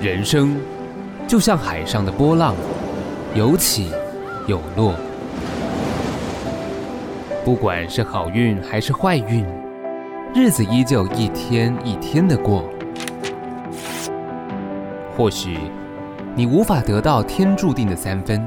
[0.00, 0.60] 人生
[1.26, 2.54] 就像海上的波浪，
[3.34, 3.90] 有起
[4.46, 4.94] 有落。
[7.44, 9.44] 不管是好运还是坏运，
[10.34, 12.64] 日子依旧一天一天的过。
[15.16, 15.56] 或许
[16.34, 18.46] 你无法得到天注定的三分，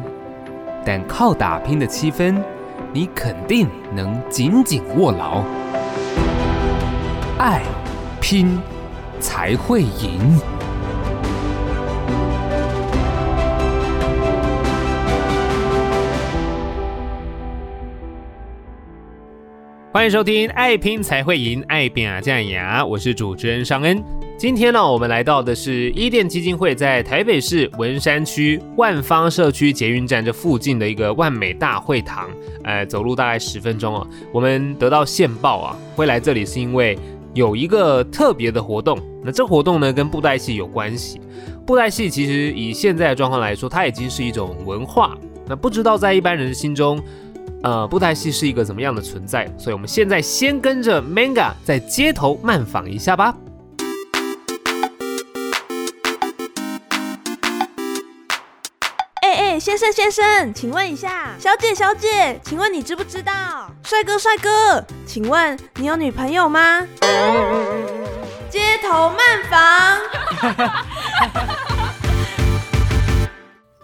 [0.86, 2.41] 但靠打拼的七分，
[2.93, 5.43] 你肯定能紧紧握牢。
[7.39, 7.63] 爱，
[8.21, 8.59] 拼，
[9.20, 10.39] 才会赢。
[19.99, 24.02] 欢迎收听《爱拼才会赢》，爱拼啊酱牙，我是主持人尚恩。
[24.38, 32.30] 今天呢，我们来到的是伊甸基金会在台北市文山区万方社区捷运站这附近的一个万美大会堂。
[32.63, 34.07] 呃，走路大概十分钟啊。
[34.31, 36.98] 我们得到线报啊，会来这里是因为
[37.34, 38.98] 有一个特别的活动。
[39.21, 41.20] 那这活动呢，跟布袋戏有关系。
[41.68, 45.18] 布袋戏其实以现在的状况来说，它已经是一种文化。
[45.46, 47.04] 那不知道在一般人心中。
[47.62, 49.46] 呃，布袋戏是一个怎么样的存在？
[49.57, 53.35] 所以，我们现在先跟着 Manga 在街头慢访一下吧。
[59.21, 63.70] 哎哎，先生先生，请问一下，小姐小姐，请问你知不知道？
[63.84, 66.88] 帅哥帅哥，请问你有女朋友吗？
[68.50, 70.00] 街头漫访。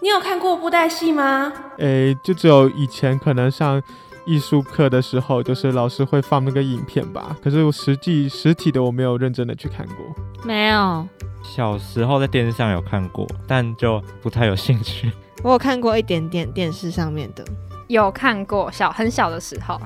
[0.00, 1.52] 你有看过布袋戏吗？
[1.78, 3.82] 诶、欸，就只有以前可能上
[4.24, 7.36] 艺术课的时候，就是老师会放那个影片吧。
[7.42, 9.96] 可是我实际实体的我没有认真的去看过。
[10.44, 11.06] 没有，
[11.42, 15.12] 小时候在电视上有看过，但就不太有兴趣。
[15.42, 17.44] 我有看过一点点电视上面的，
[17.88, 19.80] 有看过小很小的时候。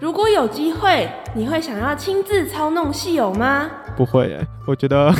[0.00, 3.68] 如果有机会，你会想要亲自操弄戏友吗？
[3.96, 5.12] 不会耶，我觉得，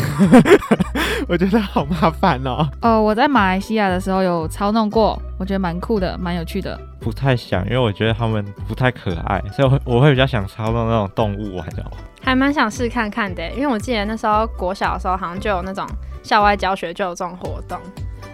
[1.27, 2.69] 我觉得好麻烦哦。
[2.81, 6.79] 哦，我在马来西亚的时候有操弄过，我觉得蛮酷的，蛮有趣的。
[7.01, 11.85] 不太想，因为我觉得他们不太可爱，所以我会我会比较想操弄那种动物玩的。
[12.23, 15.85] 还蛮想试看看的，因为我记得那时候国小的时候好像就有那种
[16.23, 17.77] 校外教学就有这种活动。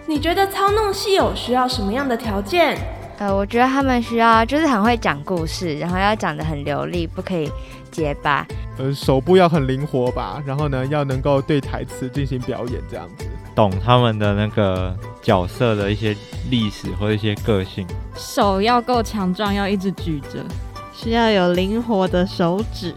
[0.04, 2.76] 你觉得操弄戏友需要什么样的条件？
[3.24, 7.50] 呃，我觉得他们需要就是很会讲故事，然后要讲得很流利，不可以
[7.90, 8.46] 结巴。
[8.76, 13.24] 呃，手部要很灵活吧，然后呢，要能够对台词进行表演这样子。
[13.54, 16.14] 懂他们的那个角色的一些
[16.50, 17.86] 历史或一些个性。
[18.14, 20.44] 手要够强壮，要一直举着，
[20.92, 22.94] 需要有灵活的手指。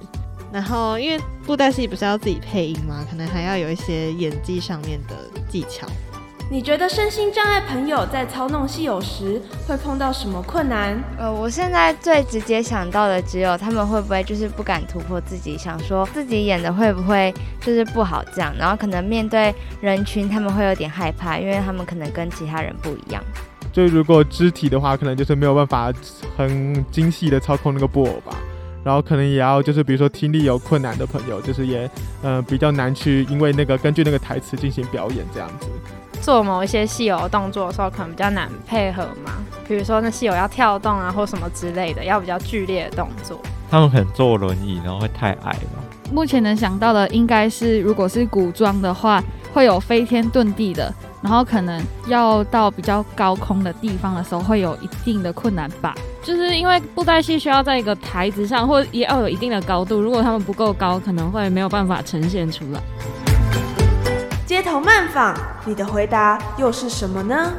[0.52, 3.06] 然后，因为布袋戏不是要自己配音吗？
[3.10, 5.16] 可能还要有一些演技上面的
[5.50, 5.88] 技巧。
[6.50, 10.98] 你觉得身心障碍朋友在操弄戏偶时会碰到什么困难？
[11.18, 23.22] 呃，我现在最直接想到的只有他们会不会就是不敢突破自己，想说自己演的会不会就是不好这样，然后可能面对人群他们会有点害怕，因为他们可能跟其他人不一样。
[23.74, 25.92] 就如果肢体的话，可能就是没有办法
[26.38, 28.38] 很精细的操控那个布偶吧，
[28.86, 31.84] 然后可能也要就是比如说听力有困难的朋友，就是也
[32.24, 35.68] 嗯、呃、比较难去因为那个根据那个台词进行表演这样子。
[36.22, 39.34] 做某一些戏偶动作的时候，可能比较难配合嘛。
[39.68, 43.40] 比如说，那戏偶要跳动啊，或什么之类的，要比较剧烈的动作。
[43.70, 45.84] 他们可能坐轮椅，然后会太矮了。
[46.12, 49.22] 目前能想到的，应该是如果是古装的话，
[49.54, 55.94] 会有飞天遁地的，然后可能要到比较高空的地方的时候，会有一定的困难吧。
[56.24, 62.82] 就是因为布袋戏需要在一个台子上，或也要有一定的高度，如果他们不够高，可能会没有办法呈现出来。
[64.48, 67.52] 街头慢访，你的回答又是什么呢？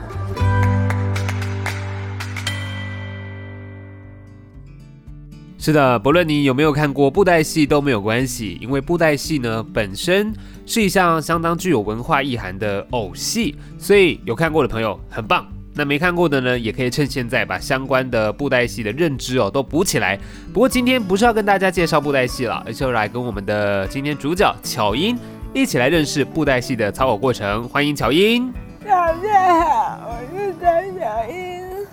[5.58, 10.32] 是的，不论你有没有看过布袋戏都没有关系，因为布袋戏呢本身
[10.64, 15.46] 是一项相当具有文化意涵的偶戏，所以有看过的朋友很棒。
[15.74, 20.18] 那没看过的呢，也可以趁现在把相关的布袋戏的认知哦都补起来。
[20.54, 25.14] 不过今天不是要跟大家介绍布袋戏了，而是要来跟我们的今天主角巧英。
[25.58, 28.54] 一起来认识布袋戏的操偶过程，欢迎乔英。
[28.86, 31.86] 大家好，我是张巧英。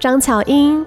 [0.00, 0.86] 张巧英，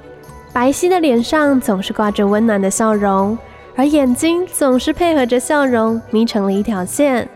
[0.51, 3.37] 白皙的脸上总是挂着温暖的笑容，
[3.75, 7.29] 而眼睛总是配合着笑容眯成了一条线。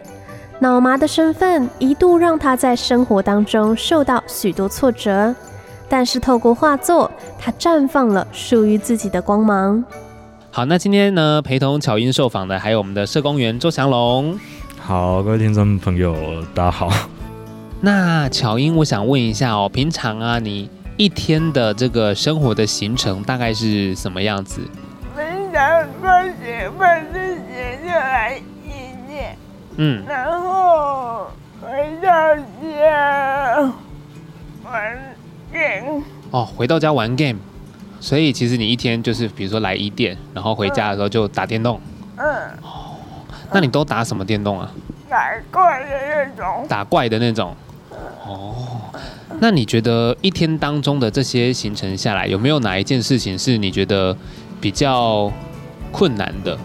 [0.57, 5.35] 脑麻的身份一度让她在生活当中受到许多挫折，
[5.87, 9.83] 但是透过画作，她绽放了属于自己的光芒。
[10.51, 14.37] 好那今天呢陪同巧英受访的还有我们的社工员周祥龙。
[14.79, 16.89] 好各位听众朋友大家好。
[17.81, 20.67] 那巧英我想问一下哦平常啊你
[20.97, 24.59] 一天的这个生活的行程大概是什么样子？
[25.15, 29.37] 平常放学放学就来一点
[29.77, 30.03] 嗯。
[30.07, 31.27] 然后
[31.61, 31.69] 回
[32.01, 33.71] 到家
[34.65, 35.15] 玩
[35.53, 37.37] game 哦回到家玩 game
[37.99, 41.79] 所以其实你一天就是比如说来一店，然后回家的时候就打电动。
[42.17, 42.25] 嗯。
[42.61, 42.95] 哦，
[43.51, 44.71] 那你都打什么电动啊？
[45.09, 46.65] 打怪的那种。
[46.67, 47.55] 打怪的那种。
[48.25, 48.55] 哦，
[49.39, 54.15] 那你觉得一天当中的这些行程下来，有没有哪一件事情是你觉得
[54.61, 55.31] 比较
[55.91, 56.57] 困难的？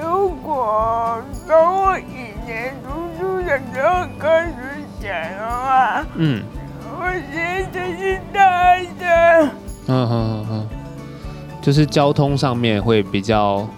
[0.00, 2.88] 如果从我以前读
[3.18, 4.54] 书的时候开始
[5.00, 5.08] 写
[5.38, 6.42] 的话，嗯，
[6.98, 9.50] 我觉得是大的。
[9.86, 10.46] 嗯哼，
[11.60, 13.68] 就是交通上面会比较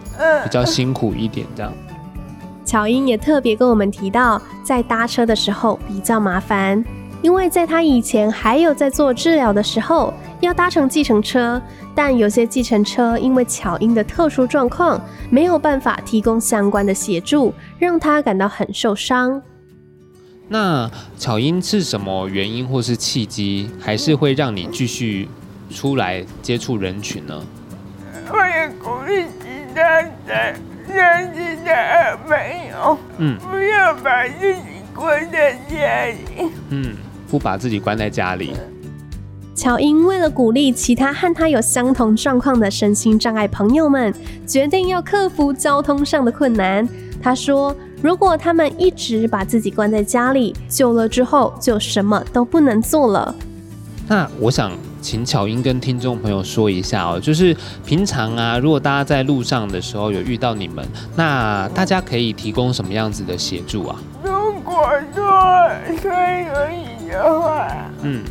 [0.45, 1.73] 比较辛苦一点，这样。
[2.65, 6.83] 巧英也特别跟我们提到，在搭车的时候比较麻烦。
[7.21, 11.61] 因为在他以前还有在做治疗的时候，要搭乘计程车，
[11.95, 15.01] 但有些计程车因为巧英的特殊状况，
[15.31, 19.41] 没有办法提供相关的协助，让他感到很受伤。
[20.49, 25.29] 那巧英是什么原因或是契机，还是会让你继续
[25.71, 27.41] 出来接触人群呢？
[30.33, 32.37] 我也鼓励其他的年轻的朋
[32.71, 34.61] 友，嗯，不要把自己
[34.95, 36.97] 关在家里，嗯。
[37.31, 38.53] 不把自己关在家里。
[39.55, 44.13] 乔英为了鼓励其他和他有相同状况的身心障碍朋友们，
[44.47, 46.87] 决定要克服交通上的困难。
[47.23, 53.35] 他说：“如果他们一直把自己关在家里，久了之后就什么都不能做了。”
[54.07, 57.55] 那我想请巧英跟听众朋友说一下哦，就是
[57.85, 64.01] 平常啊，如果大家在路上的时候有遇到你们，那大家可以提供什么样子的协助啊？
[64.25, 65.69] 如果说
[66.01, 66.09] 可
[66.73, 66.93] 以。
[67.13, 67.69] 的话，
[68.01, 68.25] 嗯，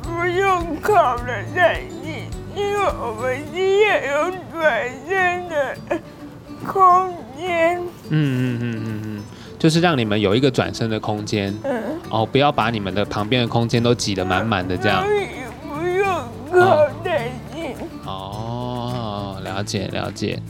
[0.00, 2.24] 不用靠得太近，
[2.56, 5.76] 因为我们需要有转身的
[6.66, 7.78] 空间。
[8.08, 9.22] 嗯嗯嗯嗯嗯，
[9.58, 11.54] 就是让你们有一个转身的空间。
[11.62, 15.04] 嗯，哦，不要把你们的旁边的空间都挤得满满的这样。
[16.64, 17.74] 靠太近。
[18.06, 20.40] 哦，了解了解。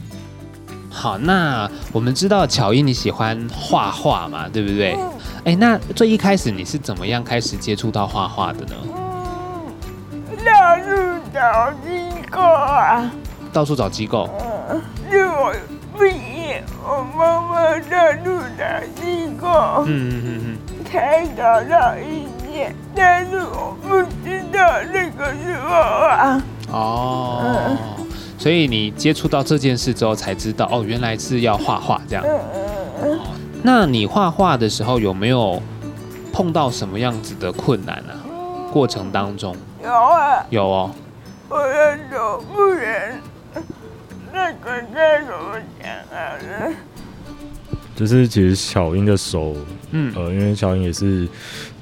[0.91, 4.95] 好，那我们知道巧英你喜欢画画嘛，对不对？
[4.95, 5.11] 嗯
[5.45, 8.77] 哎，那最一开始你是怎么样开始接触到画画的呢？
[8.85, 13.11] 嗯，到处找机构啊。
[13.53, 14.29] 到处找机构。
[14.71, 14.81] 嗯，
[15.11, 15.53] 是我
[15.99, 18.65] 毕业，我妈妈到处找
[19.03, 19.85] 机构。
[19.87, 20.59] 嗯嗯嗯嗯。
[20.85, 24.05] 才找到一间，但是我不
[24.53, 26.43] 那个是画画。
[26.71, 27.43] 哦。
[27.45, 27.77] 嗯。
[28.39, 32.25] 所以你接触到这件事之后才知道，哦，原来是要画画这样。
[33.63, 35.63] 那你画画的时候有没有
[36.33, 38.19] 碰到什么样子的困难啊？
[38.73, 39.55] 过程当中
[39.85, 40.91] 有啊，有哦。
[41.49, 43.21] 我的手不能，
[44.33, 46.75] 那个该怎么讲啊？
[47.95, 49.55] 就是其实小英的手，
[49.93, 51.29] 嗯呃，因为乔英也是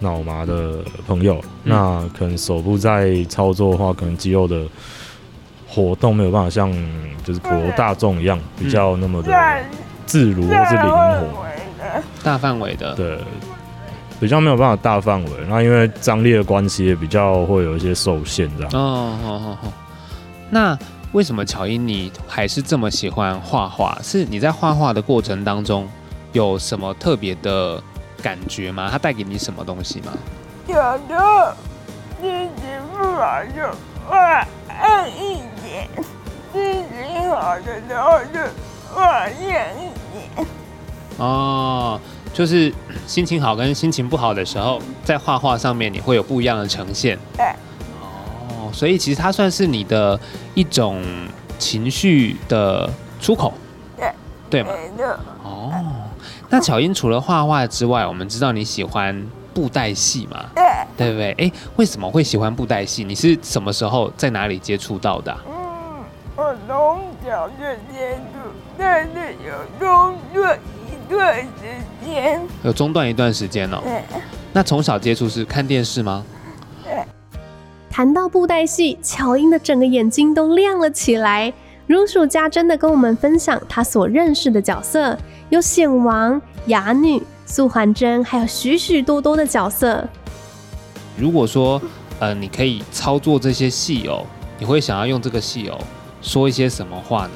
[0.00, 4.64] 脑麻的朋友，嗯、那可能手部在操作的话，可能肌肉的
[5.66, 6.70] 活动没有办法像
[7.24, 9.32] 就是普罗大众一样比较那么的
[10.06, 11.46] 自如或是灵活。
[12.22, 13.18] 大范围的，对，
[14.20, 15.30] 比较没有办法大范围。
[15.48, 18.70] 那因为张力的关系，也比较会有一些受限，这样。
[18.74, 19.72] 哦，好好好。
[20.50, 20.78] 那
[21.12, 23.98] 为什么乔英你还是这么喜欢画画？
[24.02, 25.88] 是你在画画的过程当中
[26.32, 27.82] 有什么特别的
[28.20, 28.88] 感觉吗？
[28.90, 30.12] 它带给你什么东西吗？
[30.67, 31.56] 有的，
[32.20, 33.62] 心情不好就
[34.08, 35.89] 画暗一点，
[36.53, 38.39] 心情好的时候就
[38.94, 40.46] 画亮一点。
[41.19, 42.00] 哦，
[42.32, 42.72] 就是
[43.06, 47.19] 心情好跟心情不好的时候，在画画上面你会有不一样的呈现。
[47.36, 47.46] 对。
[48.00, 50.19] 哦，所以其实它算是你的
[50.55, 51.03] 一种
[51.58, 52.89] 情绪的
[53.20, 53.53] 出口。
[53.96, 54.12] 对。
[54.48, 54.70] 对吗？
[56.48, 60.44] 那巧英除了画画之外，我们知道你喜欢布袋戏嘛？
[60.55, 60.65] 对。
[60.96, 61.32] 对不对？
[61.39, 63.05] 哎，为什么会喜欢布袋戏？
[63.05, 65.41] 你是什么时候在哪里接触到的啊？
[65.48, 66.05] 嗯，
[66.36, 70.60] 我从小就接触，但是有中断一。
[71.10, 71.44] 段时
[72.06, 73.81] 间有中断一段时间哦。
[73.82, 74.00] 对。
[74.53, 76.24] 那从小接触是看电视吗？
[76.84, 77.03] 对。
[77.91, 81.53] 谈到布袋戏，巧英的整个眼睛都亮了起来，
[81.89, 85.19] 如数家珍的跟我们分享她所认识的角色，
[85.50, 90.08] 有显王、哑女、素还真，还有许许多多的角色。
[91.19, 91.80] 如果说，
[92.20, 94.24] 呃，你可以操作这些戏偶，
[94.58, 95.78] 你会想要用这个戏偶
[96.22, 97.32] 说一些什么话呢？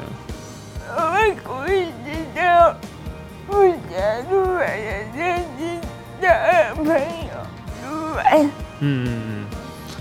[0.97, 2.77] 我会鼓励你的。
[3.47, 5.81] 不想出来的年轻
[6.21, 6.97] 的朋友
[7.83, 8.43] 出来。
[8.81, 9.47] 嗯嗯嗯，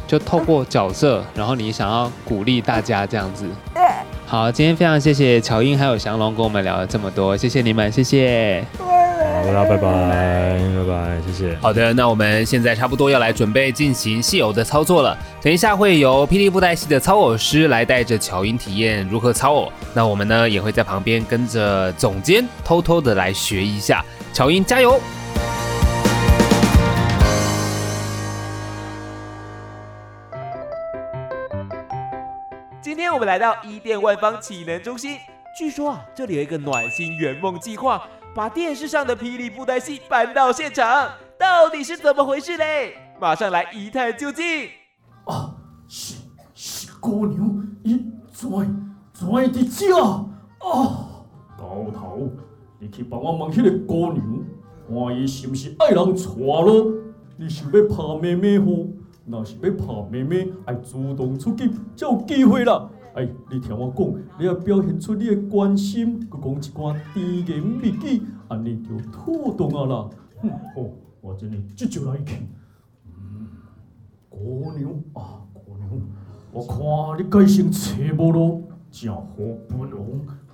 [0.07, 3.45] 就透过角色，然后你想要鼓励大家这样子。
[4.33, 4.39] 对。
[4.39, 8.65] 好，今天非常谢谢乔英还有祥龙跟我们聊了这么多，谢谢你们，谢谢。
[8.79, 9.53] 好拜。
[9.53, 11.55] 拜拜，拜拜，谢谢。
[11.61, 15.15] 好的，那我们现在差不多要来准备进行戏偶的操作了。
[15.41, 19.71] 等一下会由霹雳布袋戏的操偶师来带着乔英体验如何操偶。
[19.93, 24.03] 那我们呢也会在旁边跟着总监偷偷的来学一下。
[24.33, 24.99] 乔英加油！
[33.23, 35.17] 们来到伊甸万方启能中心，
[35.57, 38.05] 据说啊这里有一个暖心圆梦计划。
[38.35, 42.97] 把电视上的霹雳布袋戏搬到现场，到底是怎么回事嘞？
[43.21, 44.67] 马上来一探究竟。
[45.23, 45.55] 啊，
[45.87, 46.15] 是
[46.53, 48.49] 是姑娘，伊在
[49.13, 51.23] 在伫遮啊！
[51.57, 52.29] 高头，
[52.79, 54.43] 你去帮我问那个姑娘，
[54.89, 56.91] 看伊是不是爱人娶咯？
[57.37, 58.87] 你想要拍妹妹吼？
[59.25, 62.89] 若是要拍妹妹，爱主动出击，才有机会啦。
[63.13, 70.09] 哎，你听我讲，你要表现出你的关心，搁讲一寡甜言蜜语，安尼就妥当啊啦。
[70.41, 70.89] 嗯，好，
[71.21, 72.43] 我真哩这就来去。
[73.05, 73.47] 嗯，
[74.29, 75.87] 姑娘啊，姑娘，
[76.51, 79.25] 我看你改成揣无路，正好
[79.69, 79.91] 本王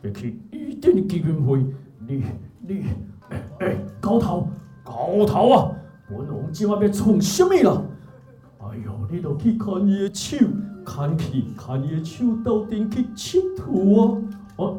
[0.01, 1.65] 要去伊甸的基金会。
[2.05, 2.23] 你
[2.67, 2.83] 你，
[3.29, 4.49] 哎哎，高头
[4.83, 5.71] 高头啊，
[6.09, 7.81] 本王今晚要创什么啦？
[8.59, 10.37] 哎呦，你都去看伊的手。
[10.91, 14.15] 看去看伊的手，斗阵去佚佗
[14.57, 14.65] 啊！
[14.65, 14.73] 啊，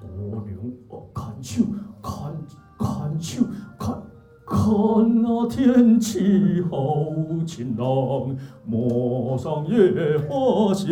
[0.00, 1.62] 姑娘，哦，看手，
[2.02, 2.34] 看
[2.76, 3.44] 看手，
[3.78, 4.02] 看
[4.44, 7.06] 看那天气好
[7.46, 10.88] 晴朗，陌上野花香。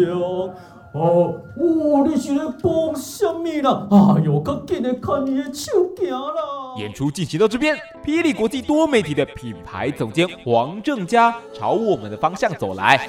[0.93, 3.87] 哦，哦，你是咧讲什么啦？
[3.93, 6.75] 哎呦，赶紧的看你的手行啦！
[6.79, 13.09] 演出进行到这边，霹雳国际多媒体的品牌总监黄正佳朝我们的方向走来。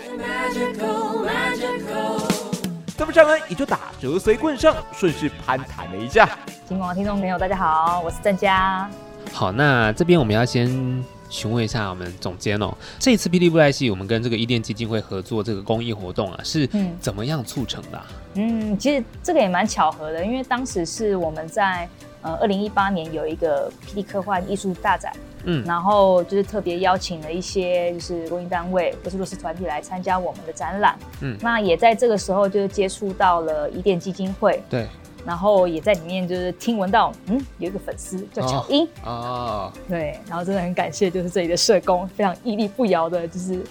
[2.95, 6.37] 咱们上恩也就打折随棍上，顺势攀谈了一下。
[6.67, 8.87] 金广的听众朋友，大家好，我是郑佳。
[9.33, 10.69] 好，那这边我们要先
[11.31, 16.69] 询问一下我们总监哦，这一次霹雳布袋戏，我们跟这个伊甸基金会合作这个公益活动啊，是
[16.99, 18.05] 怎么样促成的啊？
[18.35, 21.87] 嗯，其实这个也蛮巧合的，因为当时是我们在
[22.21, 25.11] 呃二零一八年有一个霹雳科幻艺术大展。
[25.43, 30.95] 嗯，然后就是特别邀请了一些就是公益单位或是弱势团体来参加我们的展览。
[31.21, 34.61] 嗯，那也在这个时候就是接触到了伊甸基金会。
[34.69, 34.87] 对，
[35.25, 38.87] 然后也在里面就是听闻到，嗯，有一个粉丝叫巧英。
[39.03, 43.63] 啊，对，然后真的很感谢，就是这里的社工非常屹立不摇的，就是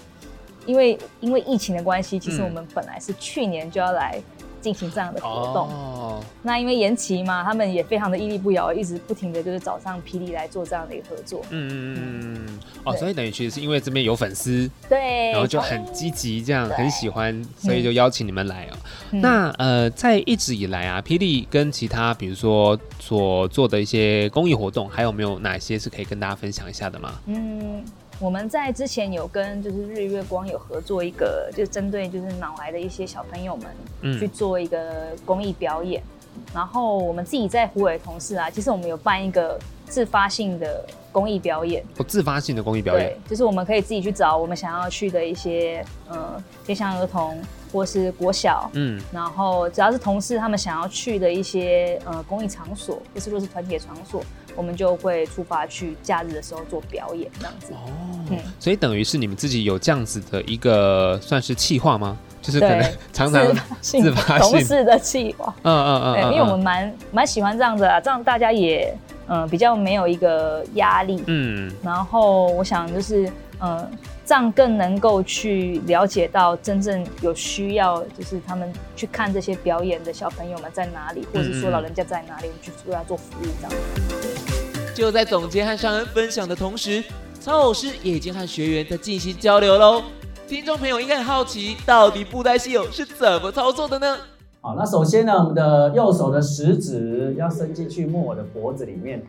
[0.65, 4.21] 因为因为疫情的关系，其实我们本来是去年就要来。
[4.61, 11.41] 进行这样的活动，哦、那因为延期嘛，他们也非常的屹立不摇，一直不停的就是找上霹雳来做这样的一个合作。
[11.49, 18.77] 嗯嗯嗯哦，所以等于其实是因为这边有粉丝，对，然后就很积极，这样很喜欢，所以就邀请你们来哦。
[19.11, 27.13] 嗯、那呃，在一直以来啊，霹雳跟其他比如说所做的一些公益活动，还有没有哪些是可以跟大家分享一下的吗？
[27.25, 27.83] 嗯。
[28.21, 36.03] 我们在之前有跟就是日月光有合作一个，就针对就是脑癌的一些小朋友们，去做一个公益表演。
[36.35, 41.83] 嗯、然后我们自己在湖北同事啊，其实我们有办一个自发性的公益表演。
[41.97, 54.23] 哦，自发性的公益表演，对，就是我们可以自己去找我们想要去的一些呃偏向儿童或是国小，嗯，然后只要是同事他们想要去的一些呃公益场所，或是弱势团体的场所。
[54.53, 57.71] 我们就会出发去假日的时候做表演，这样子。
[57.71, 57.89] 哦，
[58.29, 62.17] 嗯，所以等于是你们自己有这样子的一个算是企划吗？
[62.41, 63.47] 就是可能常常
[63.79, 65.55] 自发性同事的企划。
[65.63, 66.13] 嗯嗯嗯。
[66.15, 68.93] 对，因为我们蛮蛮喜欢这样子啊，这样大家也
[69.29, 71.23] 嗯比较没有一个压力。
[71.27, 71.71] 嗯。
[71.81, 73.89] 然后我想就是嗯。
[74.31, 84.95] 这样更能够去了解到真正有需要，就是他们去看这些表演的小朋友们在哪里，或者说老人家在哪里，我们去为他做服务这样。
[84.95, 87.03] 就在总监和尚恩分享的同时，
[87.41, 90.01] 操偶师也已经和学员在进行交流喽。
[90.47, 94.17] 听众朋友应该很好奇，到底布袋戏偶是怎么操作的呢？
[94.61, 99.21] 好，那首先呢，我们的右手的食指要伸进去摸我的脖子里面，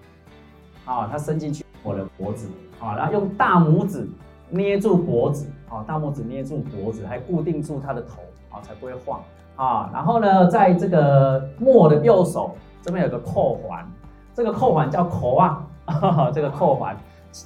[0.85, 2.47] 啊，它伸进去我的脖子，
[2.78, 4.06] 好，然后用大拇指。
[4.52, 9.23] 捏住脖子，啊，大拇指捏住脖子，还固定住他的头，啊，才不会晃，
[9.56, 13.90] 啊，然后呢，在这个木偶的右手这边有个扣环，
[14.35, 15.66] 这个扣环叫扣啊，
[16.35, 16.94] 这个扣环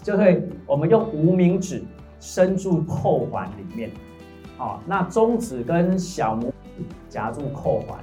[0.02, 1.84] 就会我们用无名指
[2.18, 3.88] 伸住扣环里面，
[4.58, 7.98] 啊，那中指跟小拇指夹住扣环，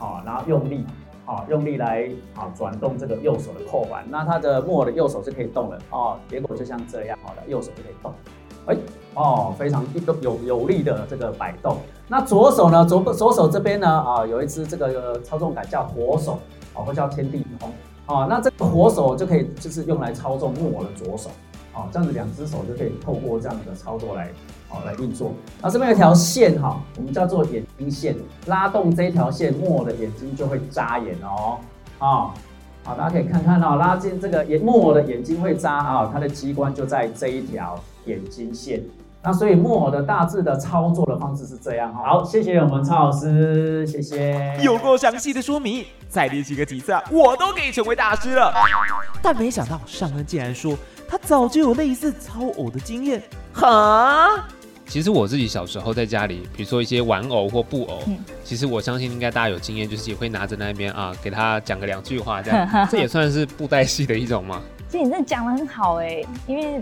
[0.00, 0.84] 啊，然后用力，
[1.26, 8.12] 啊，用力来啊转动这个右手的扣环，那他的木偶的右手是可以动的，哦，结果就像这样，好了，右手就可以动。
[8.68, 8.76] 哎，
[9.14, 11.76] 哦，非常一个有有力的这个摆动。
[12.06, 12.84] 那左手呢？
[12.84, 13.86] 左左手这边呢？
[13.86, 16.38] 啊，有一只这个操纵杆叫火手，
[16.72, 17.70] 啊，或叫天地通。
[18.06, 21.28] 哦，那这个活手就可以就是用来操纵木偶的左手，
[21.74, 24.30] 哦，这样子两只手就可以透过这样的操作来，
[24.70, 25.32] 哦，来运作。
[25.60, 31.58] 那这边有条线哈，我们叫做眼睛线，拉动这条线，木偶的眼睛就会眨眼哦，
[31.98, 32.32] 啊，
[32.82, 38.82] 好，大家可以看看哦，拉进这个眼木偶的眼睛会眨啊，它的机关就在这一条眼睛线。
[39.20, 42.02] 那所以木偶的大致的操作的方式是这样哈。
[42.04, 44.56] 好，谢谢我们超老师，谢谢。
[44.62, 48.54] 有够详细的说明，再练习个几次啊，我都可以成为大师了。
[49.20, 53.20] 但没想到上恩竟然说他早就有类似操偶的经验。
[53.52, 54.28] 哈？
[54.86, 64.62] 其实我自己小时候在家里，比如说一些玩偶或布偶，嗯、其实我相信应该大家有经验，就是也会拿着那边啊，给他讲个两句话，这样， 这也算是布袋戏的一种吗？
[64.88, 66.80] 其实你这讲的很好哎、欸，因为。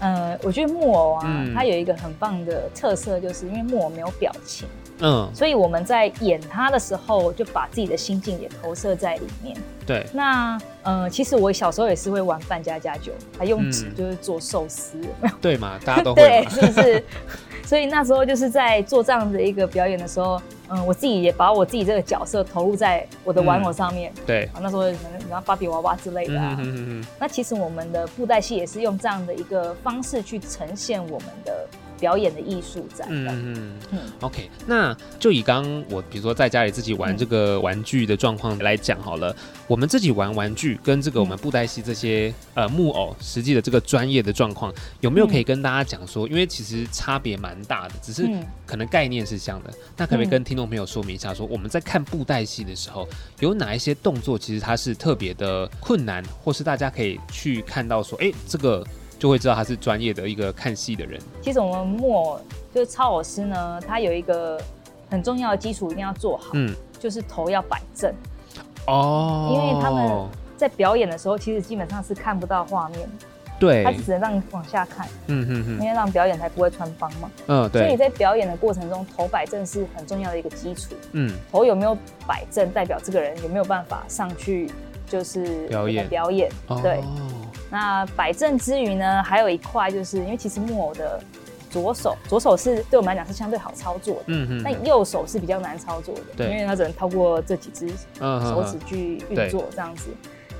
[0.00, 4.68] 呃，我觉得木偶啊，嗯、它有一个很棒的特色，就是因为木偶没有表情，
[5.00, 9.56] 嗯，所以我们在演他的时候，就把自己的心境也投射在里面。
[9.86, 17.04] 对，那呃，其实我小时候也是会玩扮家家酒，还用纸就是做寿司，嗯、 对嘛，大家都会，对，是不是？
[17.64, 20.40] 所以那时候就是在做这样的一个表演的时候。
[20.70, 24.12] 嗯，我自己也把我自己这个角色投入在我的玩偶上面。
[24.18, 26.48] 嗯、对，那时候可能然后芭比娃娃之类的啊。
[26.50, 27.06] 嗯哼哼哼。
[27.18, 31.66] 那其实我们的布袋戏也是用这样的一个方式去呈现我们的。
[31.98, 33.06] 表演的艺术展。
[33.10, 33.98] 嗯嗯嗯。
[34.20, 39.36] OK，那就以刚刚我比如说在家里自己玩这个玩具的状况来讲好了，嗯、
[39.66, 46.26] 我们自己玩玩具跟这个我们布袋戏这些、嗯、呃木偶实际的这个专业的状况，有没有可以跟大家讲说？
[46.26, 48.28] 嗯、因为其实差别蛮大的，只是
[48.66, 49.70] 可能概念是像的。
[49.70, 53.08] 嗯、那可不可以跟听众朋友说明一下说，说我们在看布袋戏的时候，
[53.40, 58.84] 有哪一些动作其实它是特别的困难，或是大家可以去看到说，哎、欸，这个。
[59.18, 61.20] 就会知道他是专业的一个看戏的人。
[61.42, 62.40] 其实我们木偶
[62.72, 64.60] 就是超偶师呢，他有一个
[65.10, 68.12] 很重要的基础一定要做好，嗯，就是头要摆正。
[68.86, 69.50] 哦。
[69.52, 73.08] 因为他们在表演的时候，其实基本上是看不到画面，
[73.58, 77.30] 对，他只能让你往下看，嗯嗯嗯，因为让表演才不会穿帮嘛。
[77.48, 77.82] 嗯，对。
[77.82, 80.94] 所以在表演的过程中，头摆正是很重要的一个基础。
[81.12, 84.70] 嗯，头有没有摆正，代表这个人有没有办法上去，
[85.08, 86.48] 就是表演表演，
[86.82, 87.00] 对。
[87.70, 91.20] 那摆正之余呢，还有一块，就是因为其实木偶的
[91.70, 100.08] 左手，左手是对我们来讲是相对好操作的，嗯嗯，但右手是比较难操作的，对，因为它只能透过这几只手指去运作这样子。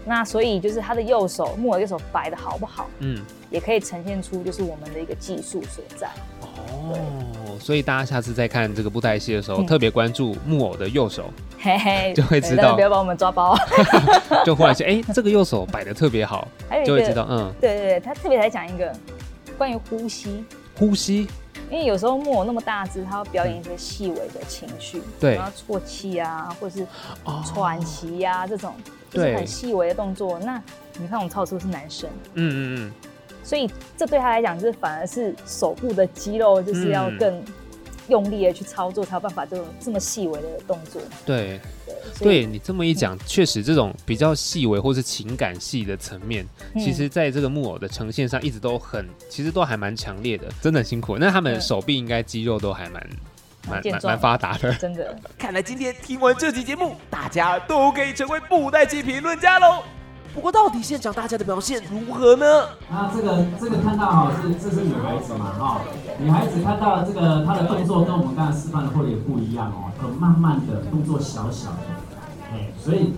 [0.05, 6.09] 那所以就是他的右手，木偶右手摆的好不好，嗯，也可以呈现出就是我们的一个技术所在。
[6.79, 13.57] 哦，所以大家下次再看这个布袋戏的时候，特别关注木偶的右手，嘿嘿，就会知道，不要把我们抓包，
[14.45, 16.47] 就忽然间，哎，这个右手摆的特别好，
[16.85, 18.93] 就会知道，嗯，对对对，他特别来讲一个
[19.57, 20.45] 关于呼吸，
[20.79, 21.27] 呼吸，
[21.71, 26.87] 因为有时候木偶那么大只，他要表演一些细微的情绪，对，然后啜泣啊，或者是
[27.45, 28.75] 喘息呀这种，
[29.11, 30.39] 就是很细微的动作。
[30.39, 30.63] 那
[30.99, 32.93] 你看我们操作是男生，嗯嗯嗯。
[33.49, 37.43] 所以这对他来讲，就是反而是手部的肌肉，就是要更
[38.09, 41.01] 用力的去操作，才有办法这种这么细微的动作。
[41.25, 41.59] 对
[42.19, 51.17] 对，对你这么一讲，确实这种比较细微或是情感戏的层面，其实在这个木偶的呈现上，一直都很，其实都还蛮强烈的，真的很辛苦。
[51.17, 53.09] 那他们手臂应该肌肉都还蛮
[53.67, 55.19] 蛮蛮蛮发达的，真的。
[55.39, 59.83] 看来今天听完这期节目，大家都可以成为布袋戏评论家喽。
[60.35, 62.47] 不过，到底现场大家的表现如何呢？
[62.91, 65.81] 那这个这个看到哈是这是女孩子嘛哈，
[66.19, 71.79] 女孩子看到这个她的动作跟我们刚才示范的会也不一样哦，很慢慢的动作小小的，
[72.53, 73.15] 哎，所以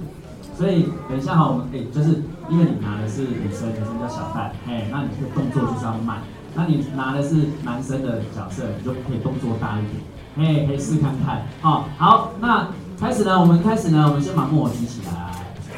[0.57, 6.23] 所以等一下哈，我们哎就是因为你拿的是女生，女生叫小戴，哎，那你这个动作就是要慢，
[6.55, 12.69] 那你拿的是男生的角色，你就可以动作大一点，哎，可以试看看，好，好，那
[12.99, 15.30] 开始呢，我们开始呢，我们先把木偶举起来。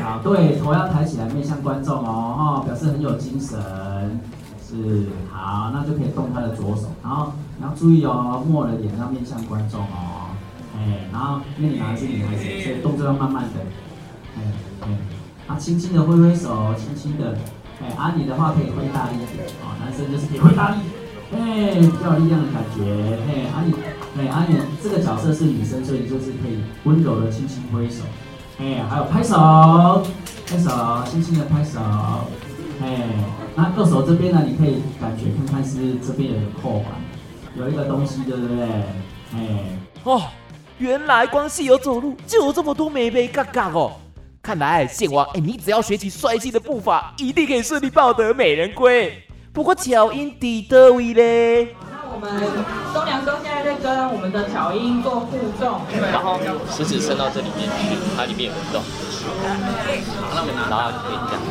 [0.02, 3.56] 好，对，头要抬起来，面向观众哦，哈、哦，表示很有精神，
[4.60, 10.34] 是，好，那就可以动他的左手，然后你要注意哦，木偶的脸要面向观众哦，
[10.76, 13.60] 哎，然后因为你拿的是女孩子，所以动作要慢慢的，
[14.36, 14.42] 哎
[14.82, 14.98] 哎，
[15.46, 17.38] 啊，轻轻的挥挥手，轻轻的，
[17.80, 20.80] 哎，啊，你的话可以挥大力一点，哦，男生就是可以挥大力，
[21.32, 22.82] 哎，比较有力量的感觉，
[23.30, 23.72] 哎，啊你，
[24.20, 28.02] 哎，啊你这个角色是女生，所以就是可以温柔的轻轻挥手。
[28.62, 30.06] 哎，还有拍手，
[30.46, 30.70] 拍手，
[31.10, 31.80] 轻轻的拍手。
[32.80, 33.08] 哎，
[33.56, 36.84] 那右手这边呢，你可以感觉看看是这边有个扣环，
[37.56, 38.64] 有一个东西，对不对？
[39.34, 39.38] 哎，
[40.04, 40.22] 哦，
[40.78, 43.94] 原来光是有走路就有这么多美眉嘎嘎哦。
[44.40, 49.12] 看来宪王，哎，你只要学起帅气的步伐，一定可以顺利抱得美人归。
[49.52, 51.74] 不过巧音抵得位嘞？
[51.90, 52.30] 那我们
[52.94, 53.51] 东阳哥现在在
[53.82, 55.80] 跟我们的巧英做互动，
[56.12, 56.38] 然后
[56.70, 58.80] 食指伸到这里面去，它里面有个洞。
[60.70, 61.42] 然后可以这样。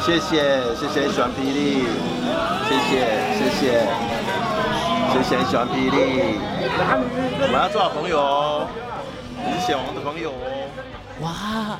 [0.00, 1.84] 谢谢，谢谢喜欢霹雳，
[2.66, 2.90] 谢谢，
[3.36, 3.60] 谢谢，
[5.12, 5.94] 谢谢喜欢霹雳。
[7.42, 8.66] 我们要做好朋友哦，
[9.36, 10.34] 你是显王的朋友哦。
[11.20, 11.78] 哇，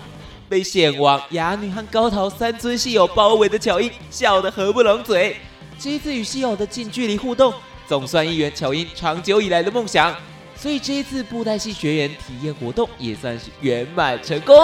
[0.48, 5.36] 被显王、哑女和高桃三尊戏友包围的巧英笑得合不拢嘴。
[5.78, 7.54] 这一次与戏友的近距离互动，
[7.90, 10.14] 总算一圆巧英长久以来的梦想。
[10.54, 14.54] 所以这一次布袋戏学员体验活动也算是圆满成功。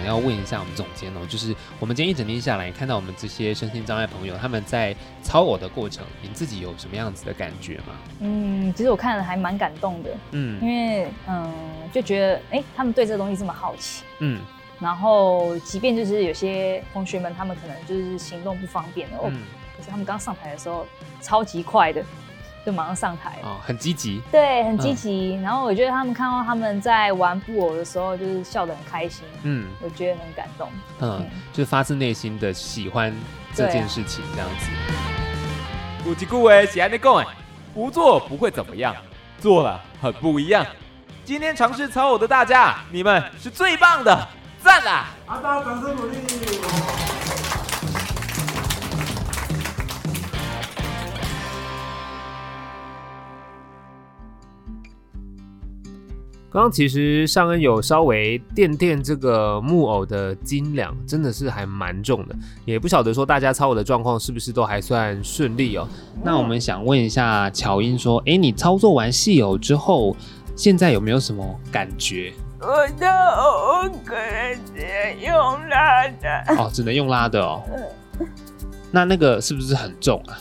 [0.00, 7.94] 我要问一下我们总监哦，就是我们今天一整天下来，看到我们这些身心障碍朋友他们在操偶的过程，您自己有什么样子的感觉吗？
[8.20, 11.52] 嗯，其实我看了还蛮感动的，嗯，因为嗯
[11.92, 14.40] 就觉得哎、欸，他们对这个东西这么好奇，嗯，
[14.80, 19.42] 然后即便就是有些同学们他们可能就是行动不方便的哦，嗯、
[19.82, 20.86] 可是他们刚上台的时候
[21.20, 22.00] 超级快的。
[22.64, 25.34] 就马上上台哦，很积极，对，很积极。
[25.34, 33.12] 嗯、然后我觉得他们看到他们在玩布偶的时候，就是笑得很开心，嗯，我觉得很感动，嗯，嗯就是发自内心的喜欢
[33.52, 34.70] 这件事情，这样子。
[36.04, 37.26] 古吉古伟喜爱的讲哎，
[37.74, 38.94] 不做不会怎么样，
[39.40, 40.64] 做了很不一样。
[41.24, 44.28] 今天尝试操偶的大家，你们是最棒的，
[44.62, 45.06] 赞啦！
[45.26, 47.01] 阿大掌声鼓励。
[56.52, 62.36] 刚刚其实尚恩有稍微垫垫这个木偶的斤两，真的是还蛮重的，
[62.66, 65.88] 也不晓得说大家操偶的状况是不是都还算顺利哦。
[66.22, 70.14] 那我们想问一下乔英说，哎，你操作完戏偶之后，
[70.54, 72.34] 现在有没有什么感觉？
[72.60, 76.44] 我的偶可能只能用拉的。
[76.58, 77.62] 哦，只能用拉的哦。
[78.90, 80.36] 那那个是不是很重啊？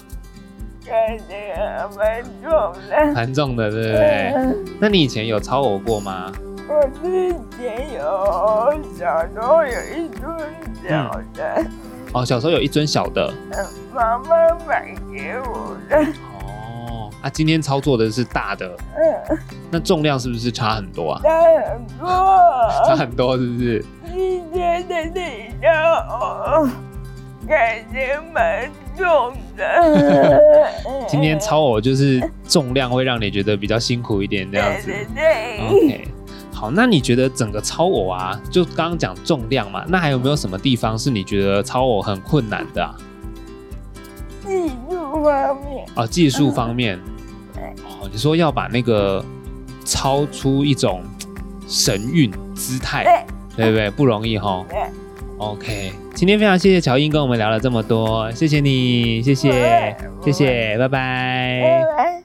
[0.91, 1.55] 感觉
[1.95, 2.51] 蛮重
[2.89, 4.33] 的，蛮重的，对不对？
[4.77, 6.29] 那你以前有操偶过吗？
[6.67, 10.37] 我之前有，小时候有一尊
[10.83, 11.55] 小的。
[11.55, 11.65] 嗯、
[12.13, 13.33] 哦，小时候有一尊小的。
[13.53, 14.35] 嗯，妈妈
[14.67, 15.97] 买给我的。
[16.45, 18.77] 哦，啊，今天操作的是大的。
[18.97, 19.37] 嗯。
[19.71, 21.21] 那重量是不是差很多啊？
[21.23, 21.29] 差
[21.71, 22.07] 很多。
[22.85, 23.85] 差很多，是不是？
[24.13, 26.69] 今天的那个，
[27.47, 28.69] 感觉蛮
[29.01, 30.39] 重的。
[31.07, 34.87] 今天超偶就是重量会让你觉得比较辛苦一点，这样子。
[34.87, 35.67] 对对对。
[35.67, 36.07] OK，
[36.53, 42.95] 好，那你觉得整个超偶啊，就刚刚讲重量嘛，那还有没有什么地方是你觉得超偶很困难的啊？
[44.45, 45.85] 技术方面。
[45.95, 46.99] 哦，技术方面。
[47.57, 49.23] 哦，你说要把那个
[49.85, 51.03] 超出一种
[51.67, 53.89] 神韵姿态，对不对？
[53.91, 54.65] 不容易哈。
[55.41, 62.21] OK，今天非常谢谢乔英跟我们聊了这么多，谢谢你，谢谢，谢谢，拜拜。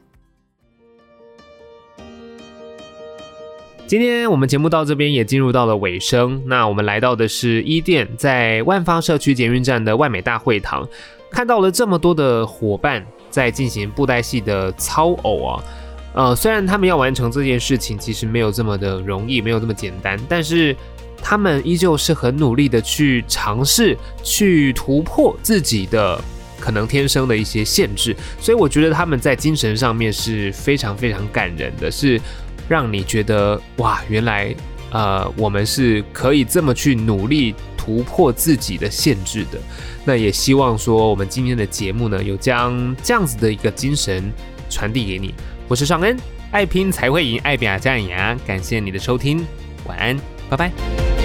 [3.86, 10.86] 今天我们节目到这边也进入到了尾声，那我们来到的是伊甸，在万方社区捷运站的万美大会堂，
[11.30, 15.64] 看到了这么多的伙伴在进行布袋戏的操偶啊，
[16.12, 20.76] 呃，虽然他们要完成这件事情其实没有这么的容易，没有这么简单，但是。
[21.22, 26.22] 他们依旧是很努力的去尝试，去突破自己的
[26.60, 32.20] 可能天生的一些限制，所以我觉得他们在精神上面是非常非常感人的，是
[32.68, 34.54] 让你觉得哇，原来
[34.90, 39.58] 呃我们是可以这么去努力突破自己的限制的。
[40.04, 44.32] 那也希望说我们今天的节目呢，有将这样子的一个精神
[44.70, 45.34] 传递给你。
[45.68, 46.16] 我是尚恩，
[46.52, 49.44] 爱拼才会赢，爱拼才会赢，感谢你的收听，
[49.86, 50.16] 晚安，
[50.48, 51.15] 拜拜。